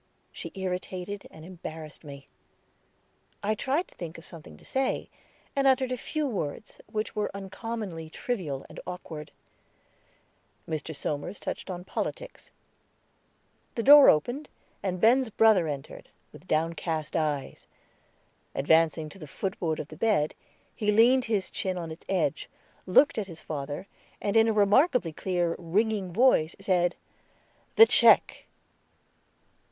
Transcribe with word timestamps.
She 0.31 0.51
irritated 0.55 1.27
and 1.29 1.45
embarrassed 1.45 2.03
me. 2.03 2.27
I 3.43 3.53
tried 3.53 3.87
to 3.87 3.93
think 3.93 4.17
of 4.17 4.25
something 4.25 4.57
to 4.57 4.65
say, 4.65 5.11
and 5.55 5.67
uttered 5.67 5.91
a 5.91 5.95
few 5.95 6.25
words, 6.25 6.81
which 6.91 7.15
were 7.15 7.29
uncommonly 7.35 8.09
trivial 8.09 8.65
and 8.67 8.79
awkward. 8.87 9.29
Mr. 10.67 10.95
Somers 10.95 11.39
touched 11.39 11.69
on 11.69 11.83
politics. 11.85 12.49
The 13.75 13.83
door 13.83 14.09
opened, 14.09 14.49
and 14.81 14.99
Ben's 14.99 15.29
brother 15.29 15.67
entered, 15.67 16.09
with 16.33 16.47
downcast 16.47 17.15
eyes. 17.15 17.67
Advancing 18.55 19.07
to 19.09 19.19
the 19.19 19.27
footboard 19.27 19.79
of 19.79 19.89
the 19.89 19.95
bed, 19.97 20.33
he 20.75 20.91
leaned 20.91 21.25
his 21.25 21.51
chin 21.51 21.77
on 21.77 21.91
its 21.91 22.07
edge, 22.09 22.49
looked 22.87 23.19
at 23.19 23.27
his 23.27 23.41
father, 23.41 23.85
and 24.19 24.35
in 24.35 24.47
a 24.47 24.51
remarkably 24.53 25.13
clear, 25.13 25.55
ringing 25.59 26.11
voice, 26.11 26.55
said: 26.59 26.95
"The 27.75 27.85
check." 27.85 28.45